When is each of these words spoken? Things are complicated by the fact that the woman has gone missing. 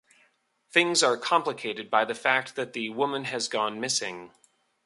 Things 0.71 1.03
are 1.03 1.15
complicated 1.15 1.91
by 1.91 2.05
the 2.05 2.15
fact 2.15 2.55
that 2.55 2.73
the 2.73 2.89
woman 2.89 3.25
has 3.25 3.47
gone 3.47 3.79
missing. 3.79 4.31